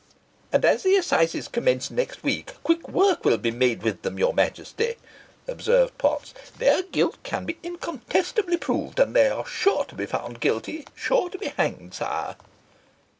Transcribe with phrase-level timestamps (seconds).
[0.51, 4.33] "And, as the assizes commence next week, quick work will be made with them, your
[4.33, 4.95] Majesty,"
[5.47, 6.33] observed Potts.
[6.57, 11.29] "Their guilt can be incontestably proved, so they are sure to be found guilty, sure
[11.29, 12.35] to be hanged, sire."